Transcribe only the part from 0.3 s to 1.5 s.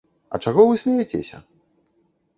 А чаго вы смяецеся?